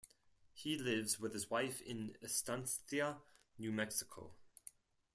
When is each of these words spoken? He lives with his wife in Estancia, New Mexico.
He 0.55 0.79
lives 0.79 1.19
with 1.19 1.31
his 1.33 1.51
wife 1.51 1.79
in 1.79 2.17
Estancia, 2.23 3.17
New 3.59 3.71
Mexico. 3.71 4.31